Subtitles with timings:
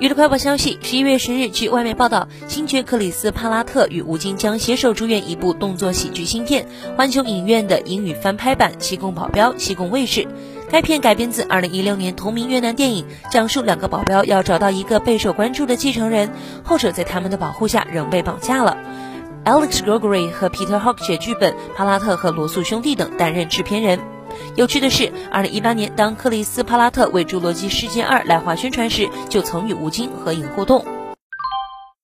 [0.00, 10.26] 娱乐快报消息：十一月十日，据外媒报道，星爵克里斯·帕拉特与吴京将携手主演一部动作喜剧新片，环球影院的英语翻拍版《西贡保镖》西贡卫视。
[10.70, 16.30] 该片改编自二零一六年同名越南电影，讲述两个保镖要找到一个备受关注的继承人，
[16.64, 18.78] 后者在他们的保护下仍被绑架了。
[19.44, 24.00] Alex Gregory 和 Peter Hawke 写剧本，帕拉特和罗素兄弟等担任制片人。
[24.56, 30.84] 有趣的是，二零一八年当克里斯·帕拉特为《侏罗纪世界二》来华宣传时，就曾与吴京合影互动。